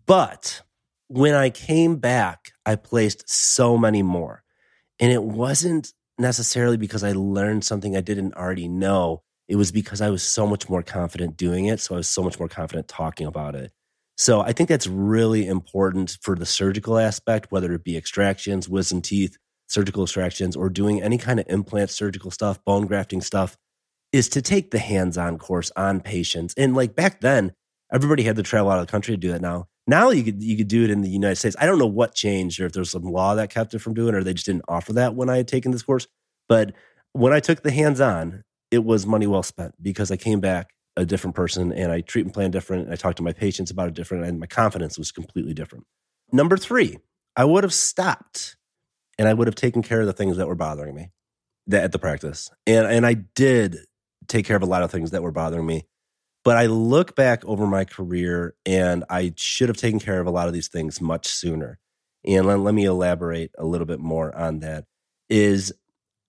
But 0.06 0.62
when 1.08 1.34
I 1.34 1.50
came 1.50 1.96
back, 1.96 2.52
I 2.66 2.76
placed 2.76 3.28
so 3.30 3.78
many 3.78 4.04
more. 4.04 4.44
And 5.00 5.12
it 5.12 5.24
wasn't 5.24 5.94
necessarily 6.20 6.78
because 6.78 7.04
I 7.04 7.14
learned 7.14 7.64
something 7.64 7.96
I 7.96 8.02
didn't 8.02 8.36
already 8.36 8.68
know. 8.68 9.22
It 9.48 9.56
was 9.56 9.72
because 9.72 10.02
I 10.02 10.10
was 10.10 10.22
so 10.22 10.46
much 10.46 10.70
more 10.70 10.84
confident 10.84 11.38
doing 11.38 11.66
it. 11.66 11.80
So 11.80 11.96
I 11.96 11.98
was 11.98 12.08
so 12.08 12.22
much 12.22 12.40
more 12.40 12.50
confident 12.50 12.88
talking 12.88 13.26
about 13.28 13.56
it. 13.56 13.72
So 14.18 14.42
I 14.42 14.52
think 14.52 14.68
that's 14.68 14.88
really 14.88 15.48
important 15.48 16.18
for 16.22 16.36
the 16.36 16.46
surgical 16.46 17.00
aspect, 17.00 17.52
whether 17.52 17.72
it 17.74 17.84
be 17.84 17.96
extractions, 17.96 18.68
wisdom 18.68 19.02
teeth, 19.02 19.38
surgical 19.68 20.04
extractions, 20.04 20.56
or 20.56 20.70
doing 20.70 21.02
any 21.02 21.18
kind 21.18 21.40
of 21.40 21.46
implant 21.48 21.90
surgical 21.90 22.30
stuff, 22.30 22.64
bone 22.66 22.86
grafting 22.86 23.22
stuff, 23.22 23.58
is 24.12 24.28
to 24.30 24.42
take 24.42 24.72
the 24.72 24.80
hands 24.80 25.18
on 25.18 25.38
course 25.38 25.72
on 25.78 26.02
patients. 26.02 26.54
And 26.58 26.76
like 26.76 26.96
back 26.96 27.22
then, 27.22 27.54
everybody 27.94 28.24
had 28.24 28.36
to 28.36 28.44
travel 28.44 28.72
out 28.72 28.80
of 28.80 28.88
the 28.88 28.92
country 28.92 29.14
to 29.14 29.18
do 29.18 29.32
that 29.32 29.42
now. 29.42 29.68
Now 29.90 30.12
you 30.12 30.24
could 30.24 30.44
you 30.44 30.56
could 30.56 30.68
do 30.68 30.84
it 30.84 30.92
in 30.92 31.02
the 31.02 31.10
United 31.10 31.38
States. 31.38 31.56
I 31.60 31.66
don't 31.66 31.80
know 31.80 31.88
what 31.88 32.14
changed 32.14 32.60
or 32.60 32.68
if 32.68 32.74
there's 32.74 32.92
some 32.92 33.02
law 33.02 33.34
that 33.34 33.50
kept 33.50 33.74
it 33.74 33.80
from 33.80 33.96
doing 33.96 34.14
or 34.14 34.24
they 34.24 34.34
just 34.34 34.46
didn't 34.46 34.66
offer 34.68 34.94
that 34.94 35.16
when 35.16 35.30
I 35.32 35.38
had 35.38 35.48
taken 35.48 35.72
this 35.72 35.82
course. 35.82 36.08
But 36.48 36.74
when 37.14 37.34
I 37.34 37.40
took 37.40 37.64
the 37.64 37.72
hands 37.72 38.00
on, 38.00 38.44
it 38.70 38.84
was 38.86 39.08
money 39.08 39.26
well 39.26 39.42
spent 39.42 39.74
because 39.82 40.12
I 40.12 40.18
came 40.18 40.40
back 40.42 40.76
a 40.96 41.06
different 41.06 41.36
person 41.36 41.72
and 41.72 41.92
I 41.92 42.02
treatment 42.02 42.36
plan 42.36 42.52
different. 42.52 42.84
And 42.84 42.94
I 42.94 42.98
talked 42.98 43.18
to 43.18 43.24
my 43.24 43.34
patients 43.34 43.72
about 43.72 43.88
it 43.88 43.96
different 43.96 44.26
and 44.26 44.40
my 44.40 44.46
confidence 44.46 44.96
was 44.96 45.12
completely 45.12 45.56
different. 45.56 45.86
Number 46.32 46.56
three, 46.56 47.00
I 47.36 47.46
would 47.46 47.64
have 47.64 47.74
stopped 47.74 48.58
and 49.18 49.28
I 49.28 49.34
would 49.34 49.48
have 49.48 49.56
taken 49.56 49.82
care 49.82 50.02
of 50.02 50.06
the 50.06 50.14
things 50.14 50.38
that 50.38 50.48
were 50.48 50.54
bothering 50.54 50.94
me 50.94 51.10
at 51.72 51.92
the 51.92 52.00
practice. 52.00 52.52
And 52.68 52.86
and 52.86 53.08
I 53.08 53.14
did 53.14 53.78
take 54.28 54.46
care 54.46 54.56
of 54.56 54.62
a 54.62 54.68
lot 54.68 54.84
of 54.84 54.92
things 54.92 55.10
that 55.12 55.24
were 55.24 55.32
bothering 55.32 55.66
me. 55.66 55.88
But 56.44 56.58
I 56.58 56.68
look 56.68 57.16
back 57.16 57.44
over 57.46 57.68
my 57.68 57.86
career 57.86 58.56
and 58.66 59.04
I 59.10 59.34
should 59.38 59.70
have 59.70 59.78
taken 59.78 60.00
care 60.00 60.20
of 60.20 60.28
a 60.28 60.32
lot 60.32 60.48
of 60.48 60.54
these 60.54 60.70
things 60.70 61.02
much 61.02 61.28
sooner. 61.28 61.80
And 62.26 62.46
let, 62.46 62.60
let 62.60 62.74
me 62.74 62.86
elaborate 62.86 63.52
a 63.58 63.66
little 63.66 63.88
bit 63.88 64.00
more 64.00 64.36
on 64.36 64.60
that. 64.60 64.86
Is 65.30 65.74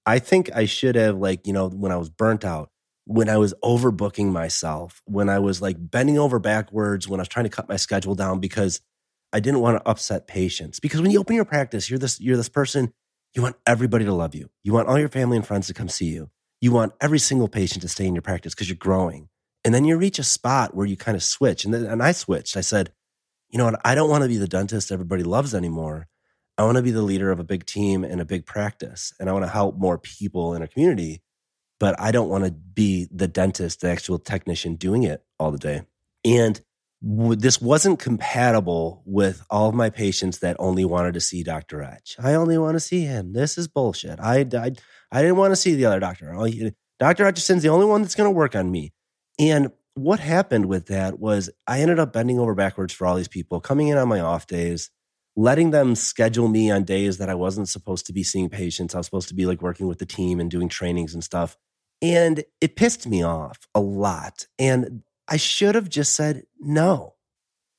I 0.06 0.18
think 0.18 0.50
I 0.54 0.66
should 0.66 0.96
have, 0.96 1.16
like, 1.16 1.46
you 1.46 1.52
know, 1.52 1.68
when 1.68 1.92
I 1.92 1.96
was 1.96 2.10
burnt 2.10 2.44
out, 2.44 2.70
when 3.06 3.28
I 3.28 3.38
was 3.38 3.54
overbooking 3.64 4.32
myself, 4.32 5.02
when 5.04 5.28
I 5.28 5.38
was 5.38 5.62
like 5.62 5.76
bending 5.78 6.18
over 6.18 6.38
backwards, 6.38 7.08
when 7.08 7.20
I 7.20 7.22
was 7.22 7.28
trying 7.28 7.44
to 7.44 7.50
cut 7.50 7.68
my 7.68 7.76
schedule 7.76 8.14
down 8.14 8.40
because 8.40 8.80
I 9.32 9.40
didn't 9.40 9.60
want 9.60 9.78
to 9.78 9.88
upset 9.88 10.26
patients. 10.26 10.80
Because 10.80 11.00
when 11.02 11.10
you 11.10 11.20
open 11.20 11.36
your 11.36 11.44
practice, 11.44 11.90
you're 11.90 11.98
this 11.98 12.20
you're 12.20 12.36
this 12.36 12.48
person 12.48 12.92
You 13.34 13.42
want 13.42 13.56
everybody 13.66 14.04
to 14.04 14.12
love 14.12 14.34
you. 14.34 14.50
You 14.64 14.72
want 14.72 14.88
all 14.88 14.98
your 14.98 15.08
family 15.08 15.36
and 15.36 15.46
friends 15.46 15.68
to 15.68 15.74
come 15.74 15.88
see 15.88 16.06
you. 16.06 16.30
You 16.60 16.72
want 16.72 16.92
every 17.00 17.20
single 17.20 17.48
patient 17.48 17.82
to 17.82 17.88
stay 17.88 18.06
in 18.06 18.14
your 18.14 18.22
practice 18.22 18.54
because 18.54 18.68
you're 18.68 18.76
growing. 18.76 19.28
And 19.64 19.74
then 19.74 19.84
you 19.84 19.96
reach 19.96 20.18
a 20.18 20.24
spot 20.24 20.74
where 20.74 20.86
you 20.86 20.96
kind 20.96 21.16
of 21.16 21.22
switch. 21.22 21.64
And, 21.64 21.74
then, 21.74 21.84
and 21.84 22.02
I 22.02 22.12
switched. 22.12 22.56
I 22.56 22.62
said, 22.62 22.92
you 23.50 23.58
know 23.58 23.66
what? 23.66 23.80
I 23.84 23.94
don't 23.94 24.10
want 24.10 24.22
to 24.22 24.28
be 24.28 24.36
the 24.36 24.48
dentist 24.48 24.92
everybody 24.92 25.22
loves 25.22 25.54
anymore. 25.54 26.06
I 26.56 26.64
want 26.64 26.76
to 26.76 26.82
be 26.82 26.90
the 26.90 27.02
leader 27.02 27.30
of 27.30 27.40
a 27.40 27.44
big 27.44 27.66
team 27.66 28.04
and 28.04 28.20
a 28.20 28.24
big 28.24 28.46
practice. 28.46 29.12
And 29.18 29.28
I 29.28 29.32
want 29.32 29.44
to 29.44 29.50
help 29.50 29.76
more 29.76 29.98
people 29.98 30.54
in 30.54 30.62
a 30.62 30.68
community. 30.68 31.22
But 31.78 31.98
I 31.98 32.12
don't 32.12 32.28
want 32.28 32.44
to 32.44 32.50
be 32.50 33.08
the 33.10 33.28
dentist, 33.28 33.80
the 33.80 33.88
actual 33.88 34.18
technician 34.18 34.76
doing 34.76 35.02
it 35.02 35.24
all 35.38 35.50
the 35.50 35.58
day. 35.58 35.82
And 36.24 36.60
this 37.02 37.60
wasn't 37.60 37.98
compatible 37.98 39.02
with 39.06 39.42
all 39.48 39.70
of 39.70 39.74
my 39.74 39.88
patients 39.88 40.40
that 40.40 40.56
only 40.58 40.84
wanted 40.84 41.14
to 41.14 41.20
see 41.20 41.42
Dr. 41.42 41.82
Etch. 41.82 42.16
I 42.18 42.34
only 42.34 42.58
want 42.58 42.74
to 42.74 42.80
see 42.80 43.04
him. 43.04 43.32
This 43.32 43.56
is 43.56 43.68
bullshit. 43.68 44.20
I, 44.20 44.40
I, 44.40 44.72
I 45.10 45.22
didn't 45.22 45.36
want 45.36 45.52
to 45.52 45.56
see 45.56 45.74
the 45.74 45.86
other 45.86 46.00
doctor. 46.00 46.34
Dr. 46.98 47.24
Etchison's 47.24 47.62
the 47.62 47.70
only 47.70 47.86
one 47.86 48.02
that's 48.02 48.14
going 48.14 48.28
to 48.28 48.36
work 48.36 48.54
on 48.54 48.70
me. 48.70 48.92
And 49.40 49.72
what 49.94 50.20
happened 50.20 50.66
with 50.66 50.86
that 50.86 51.18
was 51.18 51.48
I 51.66 51.80
ended 51.80 51.98
up 51.98 52.12
bending 52.12 52.38
over 52.38 52.54
backwards 52.54 52.92
for 52.92 53.06
all 53.06 53.16
these 53.16 53.26
people, 53.26 53.58
coming 53.58 53.88
in 53.88 53.96
on 53.96 54.06
my 54.06 54.20
off 54.20 54.46
days, 54.46 54.90
letting 55.34 55.70
them 55.70 55.94
schedule 55.94 56.46
me 56.46 56.70
on 56.70 56.84
days 56.84 57.16
that 57.18 57.30
I 57.30 57.34
wasn't 57.34 57.68
supposed 57.68 58.06
to 58.06 58.12
be 58.12 58.22
seeing 58.22 58.50
patients. 58.50 58.94
I 58.94 58.98
was 58.98 59.06
supposed 59.06 59.28
to 59.28 59.34
be 59.34 59.46
like 59.46 59.62
working 59.62 59.88
with 59.88 59.98
the 59.98 60.06
team 60.06 60.40
and 60.40 60.50
doing 60.50 60.68
trainings 60.68 61.14
and 61.14 61.24
stuff. 61.24 61.56
And 62.02 62.44
it 62.60 62.76
pissed 62.76 63.06
me 63.06 63.22
off 63.22 63.66
a 63.74 63.80
lot. 63.80 64.46
And 64.58 65.02
I 65.26 65.38
should 65.38 65.74
have 65.74 65.88
just 65.88 66.14
said, 66.14 66.44
no. 66.58 67.14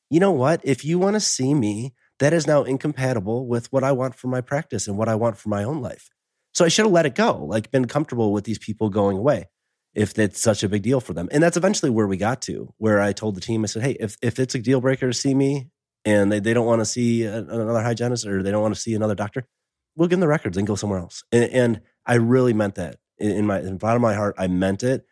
You 0.10 0.20
know 0.20 0.32
what? 0.32 0.62
If 0.64 0.84
you 0.84 0.98
want 0.98 1.14
to 1.14 1.20
see 1.20 1.54
me, 1.54 1.94
that 2.20 2.34
is 2.34 2.48
now 2.48 2.64
incompatible 2.64 3.48
with 3.48 3.72
what 3.72 3.84
I 3.84 3.92
want 3.92 4.16
for 4.16 4.28
my 4.28 4.42
practice 4.42 4.88
and 4.88 4.98
what 4.98 5.10
I 5.10 5.16
want 5.16 5.38
for 5.38 5.50
my 5.50 5.64
own 5.64 5.82
life. 5.82 6.10
So 6.54 6.66
I 6.66 6.70
should 6.70 6.86
have 6.86 6.92
let 6.92 7.06
it 7.06 7.16
go, 7.16 7.46
like 7.46 7.72
been 7.72 7.86
comfortable 7.86 8.34
with 8.34 8.46
these 8.46 8.60
people 8.60 8.90
going 8.90 9.18
away 9.18 9.48
if 9.94 10.18
it's 10.18 10.42
such 10.42 10.64
a 10.64 10.70
big 10.70 10.84
deal 10.84 11.00
for 11.00 11.14
them. 11.14 11.28
And 11.32 11.44
that's 11.44 11.58
eventually 11.58 11.90
where 11.90 12.08
we 12.08 12.18
got 12.18 12.42
to, 12.44 12.74
where 12.78 13.02
I 13.02 13.14
told 13.14 13.36
the 13.36 13.42
team, 13.42 13.64
I 13.64 13.68
said, 13.68 13.84
hey, 13.84 13.98
if, 14.00 14.18
if 14.22 14.40
it's 14.40 14.56
a 14.56 14.60
deal 14.60 14.82
breaker 14.82 15.08
to 15.08 15.14
see 15.14 15.34
me 15.34 15.70
and 16.06 16.32
they, 16.32 16.40
they 16.40 16.54
don't 16.54 16.66
want 16.66 16.80
to 16.80 16.86
see 16.86 17.24
another 17.26 17.82
hygienist 17.82 18.26
or 18.26 18.42
they 18.42 18.52
don't 18.52 18.62
want 18.62 18.74
to 18.74 18.80
see 18.80 18.94
another 18.96 19.16
doctor, 19.16 19.48
we'll 19.96 20.08
give 20.08 20.18
them 20.18 20.22
the 20.22 20.28
records 20.28 20.58
and 20.58 20.66
go 20.66 20.76
somewhere 20.76 21.00
else. 21.00 21.24
And, 21.32 21.52
and 21.52 21.82
I 22.06 22.16
really 22.16 22.54
meant 22.54 22.76
that 22.76 22.98
in 23.18 23.46
my 23.46 23.60
in 23.60 23.66
the 23.66 23.76
bottom 23.76 23.98
of 23.98 24.02
my 24.02 24.16
heart. 24.16 24.36
I 24.38 24.48
meant 24.48 24.84
it. 24.84 25.06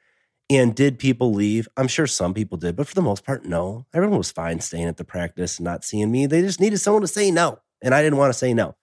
And 0.50 0.74
did 0.74 0.98
people 0.98 1.32
leave? 1.32 1.68
I'm 1.78 1.88
sure 1.88 2.08
some 2.08 2.34
people 2.34 2.58
did, 2.58 2.76
but 2.76 2.88
for 2.88 2.96
the 2.96 3.04
most 3.04 3.24
part, 3.24 3.46
no. 3.46 3.86
Everyone 3.94 4.18
was 4.18 4.32
fine 4.32 4.60
staying 4.62 4.88
at 4.88 4.98
the 4.98 5.04
practice, 5.04 5.60
and 5.60 5.66
not 5.66 5.84
seeing 5.84 6.12
me. 6.12 6.26
They 6.26 6.42
just 6.42 6.60
needed 6.60 6.80
someone 6.80 7.04
to 7.04 7.08
say 7.08 7.30
no, 7.30 7.60
and 7.84 7.94
I 7.94 8.02
didn't 8.02 8.18
want 8.18 8.34
to 8.34 8.40
say 8.40 8.54
no. 8.56 8.76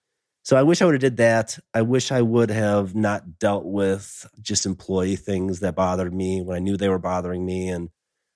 So 0.47 0.55
I 0.55 0.63
wish 0.63 0.81
I 0.81 0.85
would 0.85 0.93
have 0.93 1.01
did 1.01 1.17
that. 1.17 1.59
I 1.73 1.81
wish 1.81 2.09
I 2.09 2.21
would 2.21 2.49
have 2.51 2.95
not 2.95 3.37
dealt 3.37 3.65
with 3.65 4.25
just 4.41 4.65
employee 4.65 5.17
things 5.17 5.59
that 5.59 5.75
bothered 5.75 6.13
me 6.13 6.41
when 6.41 6.55
I 6.55 6.59
knew 6.59 6.77
they 6.77 6.87
were 6.87 6.99
bothering 6.99 7.45
me, 7.45 7.67
and 7.67 7.89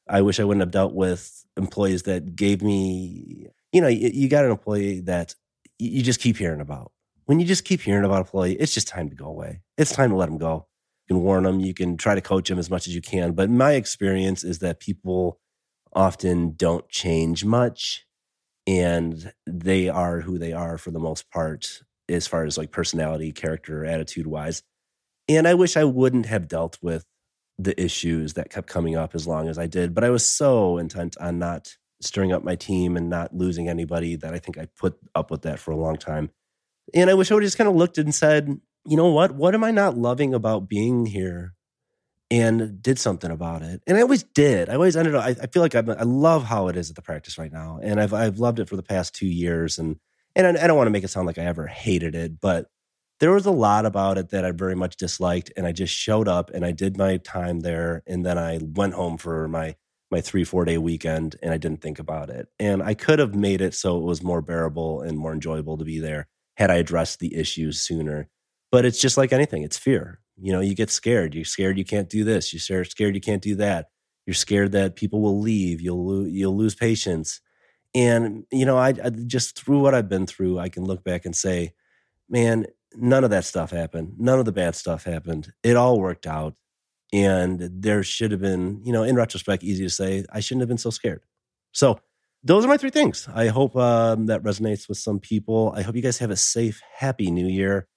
I 0.09 0.21
wish 0.21 0.37
I 0.37 0.43
wouldn't 0.43 0.59
have 0.59 0.71
dealt 0.71 0.93
with 0.93 1.45
employees 1.55 2.03
that 2.03 2.35
gave 2.35 2.61
me. 2.61 3.47
You 3.71 3.79
know, 3.79 3.87
you, 3.87 4.27
got 4.27 4.43
an 4.43 4.51
employee 4.51 4.99
that 5.05 5.35
you 5.79 6.03
just 6.03 6.19
keep 6.19 6.35
hearing 6.35 6.59
about. 6.59 6.91
When 7.27 7.39
you 7.39 7.45
just 7.45 7.63
keep 7.63 7.79
hearing 7.79 8.03
about 8.03 8.15
an 8.15 8.21
employee, 8.23 8.55
it's 8.55 8.73
just 8.73 8.89
time 8.89 9.09
to 9.09 9.15
go 9.15 9.27
away. 9.27 9.61
It's 9.77 9.93
time 9.93 10.09
to 10.09 10.17
let 10.17 10.25
them 10.25 10.37
go 10.37 10.67
You 11.07 11.15
can 11.15 11.23
warn 11.23 11.45
them, 11.45 11.61
you 11.61 11.73
can 11.73 11.95
try 11.95 12.13
to 12.13 12.19
coach 12.19 12.49
them 12.49 12.59
as 12.59 12.69
much 12.69 12.87
as 12.87 12.93
you 12.93 13.01
can. 13.01 13.31
But 13.31 13.49
my 13.49 13.75
experience 13.75 14.43
is 14.43 14.59
that 14.59 14.81
people 14.81 15.39
often 15.93 16.55
don't 16.57 16.89
change 16.89 17.45
much 17.45 18.05
and 18.67 19.31
they 19.47 19.87
are 19.87 20.19
who 20.19 20.37
they 20.37 20.51
are 20.51 20.77
for 20.77 20.91
the 20.91 20.99
most 20.99 21.31
part, 21.31 21.83
as 22.11 22.27
far 22.27 22.45
as 22.45 22.57
like 22.57 22.71
personality, 22.71 23.31
character, 23.31 23.85
attitude 23.85 24.27
wise. 24.27 24.63
And 25.27 25.47
I 25.47 25.53
wish 25.53 25.77
I 25.77 25.83
wouldn't 25.83 26.25
have 26.25 26.47
dealt 26.47 26.77
with 26.81 27.05
the 27.57 27.79
issues 27.81 28.33
that 28.33 28.49
kept 28.49 28.67
coming 28.67 28.95
up 28.95 29.15
as 29.15 29.27
long 29.27 29.47
as 29.47 29.57
I 29.57 29.67
did. 29.67 29.93
But 29.93 30.03
I 30.03 30.09
was 30.09 30.25
so 30.25 30.77
intent 30.77 31.15
on 31.19 31.39
not 31.39 31.75
stirring 32.01 32.31
up 32.31 32.43
my 32.43 32.55
team 32.55 32.97
and 32.97 33.09
not 33.09 33.35
losing 33.35 33.69
anybody 33.69 34.15
that 34.15 34.33
I 34.33 34.39
think 34.39 34.57
I 34.57 34.67
put 34.77 34.97
up 35.13 35.29
with 35.29 35.43
that 35.43 35.59
for 35.59 35.71
a 35.71 35.77
long 35.77 35.97
time. 35.97 36.31
And 36.93 37.09
I 37.09 37.13
wish 37.13 37.31
I 37.31 37.35
would 37.35 37.43
just 37.43 37.57
kind 37.57 37.69
of 37.69 37.75
looked 37.75 37.97
and 37.97 38.13
said, 38.13 38.59
you 38.85 38.97
know 38.97 39.11
what? 39.11 39.31
What 39.31 39.53
am 39.53 39.63
I 39.63 39.71
not 39.71 39.97
loving 39.97 40.33
about 40.33 40.67
being 40.67 41.05
here? 41.05 41.53
And 42.31 42.81
did 42.81 42.97
something 42.97 43.29
about 43.29 43.61
it. 43.61 43.81
And 43.85 43.97
I 43.97 44.01
always 44.01 44.23
did. 44.23 44.69
I 44.69 44.75
always 44.75 44.95
ended 44.95 45.15
up, 45.15 45.23
I, 45.23 45.35
I 45.41 45.47
feel 45.47 45.61
like 45.61 45.75
I'm, 45.75 45.89
i 45.89 46.03
love 46.03 46.45
how 46.45 46.69
it 46.69 46.77
is 46.77 46.89
at 46.89 46.95
the 46.95 47.01
practice 47.01 47.37
right 47.37 47.51
now. 47.51 47.79
And 47.83 47.99
I've, 47.99 48.13
I've 48.13 48.39
loved 48.39 48.59
it 48.59 48.69
for 48.69 48.77
the 48.77 48.83
past 48.83 49.13
two 49.13 49.27
years. 49.27 49.77
And, 49.77 49.97
and 50.35 50.45
I, 50.47 50.63
I 50.63 50.67
don't 50.67 50.77
want 50.77 50.87
to 50.87 50.91
make 50.91 51.03
it 51.03 51.09
sound 51.09 51.27
like 51.27 51.37
I 51.37 51.45
ever 51.45 51.67
hated 51.67 52.15
it, 52.15 52.39
but 52.39 52.67
there 53.21 53.31
was 53.31 53.45
a 53.45 53.51
lot 53.51 53.85
about 53.85 54.17
it 54.17 54.29
that 54.29 54.43
I 54.43 54.51
very 54.51 54.75
much 54.75 54.97
disliked. 54.97 55.51
And 55.55 55.67
I 55.67 55.71
just 55.71 55.93
showed 55.93 56.27
up 56.27 56.49
and 56.49 56.65
I 56.65 56.71
did 56.71 56.97
my 56.97 57.17
time 57.17 57.59
there. 57.59 58.01
And 58.07 58.25
then 58.25 58.37
I 58.37 58.59
went 58.61 58.95
home 58.95 59.17
for 59.17 59.47
my, 59.47 59.75
my 60.09 60.21
three, 60.21 60.43
four 60.43 60.65
day 60.65 60.79
weekend 60.79 61.35
and 61.43 61.53
I 61.53 61.57
didn't 61.57 61.81
think 61.81 61.99
about 61.99 62.31
it. 62.31 62.47
And 62.59 62.81
I 62.81 62.95
could 62.95 63.19
have 63.19 63.35
made 63.35 63.61
it 63.61 63.75
so 63.75 63.97
it 63.97 64.03
was 64.03 64.23
more 64.23 64.41
bearable 64.41 65.01
and 65.01 65.19
more 65.19 65.33
enjoyable 65.33 65.77
to 65.77 65.85
be 65.85 65.99
there 65.99 66.27
had 66.57 66.71
I 66.71 66.75
addressed 66.75 67.19
the 67.19 67.35
issues 67.35 67.79
sooner. 67.79 68.27
But 68.71 68.85
it's 68.85 68.99
just 68.99 69.17
like 69.17 69.31
anything, 69.31 69.61
it's 69.61 69.77
fear. 69.77 70.19
You 70.41 70.51
know, 70.51 70.59
you 70.59 70.73
get 70.73 70.89
scared. 70.89 71.35
You're 71.35 71.45
scared 71.45 71.77
you 71.77 71.85
can't 71.85 72.09
do 72.09 72.23
this. 72.23 72.51
You're 72.51 72.85
scared 72.85 73.13
you 73.13 73.21
can't 73.21 73.43
do 73.43 73.55
that. 73.55 73.87
You're 74.25 74.33
scared 74.33 74.71
that 74.71 74.95
people 74.95 75.21
will 75.21 75.39
leave. 75.39 75.79
You'll 75.79 76.05
lo- 76.05 76.25
you'll 76.25 76.57
lose 76.57 76.73
patience. 76.73 77.39
And 77.93 78.45
you 78.51 78.65
know, 78.65 78.77
I, 78.77 78.89
I 78.89 79.09
just 79.09 79.57
through 79.57 79.79
what 79.79 79.93
I've 79.93 80.09
been 80.09 80.27
through, 80.27 80.59
I 80.59 80.69
can 80.69 80.85
look 80.85 81.03
back 81.03 81.25
and 81.25 81.35
say, 81.35 81.73
man, 82.29 82.65
none 82.95 83.23
of 83.23 83.29
that 83.31 83.45
stuff 83.45 83.71
happened. 83.71 84.13
None 84.17 84.39
of 84.39 84.45
the 84.45 84.51
bad 84.51 84.75
stuff 84.75 85.03
happened. 85.03 85.53
It 85.63 85.75
all 85.75 85.99
worked 85.99 86.27
out. 86.27 86.55
And 87.13 87.59
there 87.59 88.03
should 88.03 88.31
have 88.31 88.39
been, 88.39 88.81
you 88.85 88.93
know, 88.93 89.03
in 89.03 89.17
retrospect, 89.17 89.63
easy 89.63 89.83
to 89.83 89.89
say, 89.89 90.23
I 90.31 90.39
shouldn't 90.39 90.61
have 90.61 90.69
been 90.69 90.77
so 90.77 90.91
scared. 90.91 91.23
So 91.73 91.99
those 92.41 92.63
are 92.63 92.69
my 92.69 92.77
three 92.77 92.89
things. 92.89 93.27
I 93.33 93.47
hope 93.47 93.75
um, 93.75 94.27
that 94.27 94.43
resonates 94.43 94.87
with 94.87 94.97
some 94.97 95.19
people. 95.19 95.73
I 95.75 95.81
hope 95.81 95.95
you 95.95 96.01
guys 96.01 96.19
have 96.19 96.31
a 96.31 96.37
safe, 96.37 96.81
happy 96.97 97.29
new 97.29 97.47
year 97.47 97.87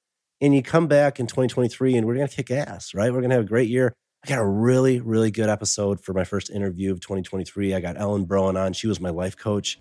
and 0.41 0.55
you 0.55 0.63
come 0.63 0.87
back 0.87 1.19
in 1.19 1.27
2023 1.27 1.97
and 1.97 2.07
we're 2.07 2.17
going 2.17 2.29
to 2.29 2.35
kick 2.35 2.51
ass, 2.51 2.93
right? 2.95 3.13
We're 3.13 3.21
going 3.21 3.31
to 3.31 3.37
have 3.37 3.45
a 3.45 3.49
great 3.49 3.71
year. 3.71 3.95
I 4.25 4.27
got 4.27 4.39
a 4.39 4.47
really, 4.47 5.01
really 5.01 5.31
good 5.31 5.51
episode 5.51 6.01
for 6.01 6.15
my 6.15 6.25
first 6.25 6.49
interview 6.49 6.91
of 6.93 7.01
2023. 7.01 7.75
I 7.75 7.81
got 7.81 8.01
Ellen 8.01 8.25
Broen 8.25 8.59
on. 8.59 8.73
She 8.73 8.87
was 8.87 8.99
my 8.99 9.11
life 9.11 9.37
coach. 9.37 9.79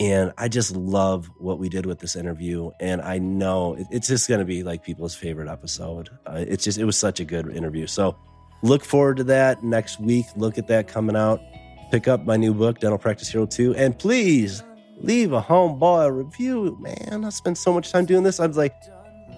And 0.00 0.32
I 0.36 0.48
just 0.48 0.74
love 0.74 1.30
what 1.38 1.60
we 1.60 1.68
did 1.68 1.86
with 1.86 2.00
this 2.00 2.16
interview. 2.16 2.72
And 2.80 3.00
I 3.00 3.18
know 3.18 3.76
it's 3.92 4.08
just 4.08 4.28
going 4.28 4.40
to 4.40 4.44
be 4.44 4.64
like 4.64 4.82
people's 4.82 5.14
favorite 5.14 5.48
episode. 5.48 6.10
Uh, 6.26 6.44
it's 6.44 6.64
just, 6.64 6.76
it 6.76 6.84
was 6.84 6.96
such 6.96 7.20
a 7.20 7.24
good 7.24 7.48
interview. 7.54 7.86
So 7.86 8.16
look 8.64 8.84
forward 8.84 9.18
to 9.18 9.24
that 9.24 9.62
next 9.62 10.00
week. 10.00 10.26
Look 10.34 10.58
at 10.58 10.66
that 10.66 10.88
coming 10.88 11.14
out. 11.14 11.40
Pick 11.92 12.08
up 12.08 12.24
my 12.24 12.36
new 12.36 12.52
book, 12.52 12.80
Dental 12.80 12.98
Practice 12.98 13.28
Hero 13.28 13.46
2. 13.46 13.76
And 13.76 13.96
please 13.96 14.64
leave 14.96 15.32
a 15.32 15.40
homeboy 15.40 16.16
review, 16.16 16.76
man. 16.80 17.24
I 17.24 17.28
spent 17.28 17.58
so 17.58 17.72
much 17.72 17.92
time 17.92 18.06
doing 18.06 18.24
this. 18.24 18.40
I 18.40 18.46
was 18.48 18.56
like, 18.56 18.74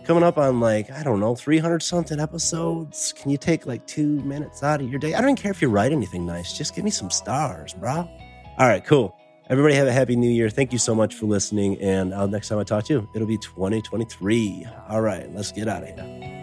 coming 0.07 0.23
up 0.23 0.39
on 0.39 0.61
like, 0.61 0.91
I 0.91 1.03
don't 1.03 1.19
know, 1.19 1.35
300 1.35 1.83
something 1.83 2.21
episodes. 2.21 3.13
Can 3.13 3.31
you 3.31 3.37
take 3.37 3.67
like 3.67 3.85
two 3.87 4.21
minutes 4.23 4.63
out 4.63 4.81
of 4.81 4.89
your 4.89 5.01
day? 5.01 5.15
I 5.15 5.21
don't 5.21 5.31
even 5.31 5.43
care 5.43 5.51
if 5.51 5.61
you 5.61 5.69
write 5.69 5.93
anything 5.93 6.25
nice. 6.25 6.57
Just 6.57 6.75
give 6.75 6.85
me 6.85 6.91
some 6.91 7.11
stars, 7.11 7.75
bro. 7.75 8.09
All 8.59 8.69
right, 8.69 8.85
cool. 8.85 9.17
Everybody 9.51 9.75
have 9.75 9.87
a 9.87 9.93
happy 9.93 10.17
new 10.17 10.31
year. 10.31 10.49
Thank 10.49 10.73
you 10.73 10.79
so 10.79 10.95
much 10.95 11.15
for 11.15 11.27
listening. 11.27 11.81
And 11.81 12.15
uh, 12.15 12.27
next 12.27 12.49
time 12.49 12.59
I 12.59 12.65
talk 12.65 12.85
to 12.85 12.95
you, 12.95 13.09
it'll 13.15 13.29
be 13.29 13.39
2023. 13.39 14.67
All 14.89 15.01
right, 15.01 15.33
let's 15.35 15.53
get 15.53 15.69
out 15.69 15.83
of 15.83 15.89
here. 15.89 16.36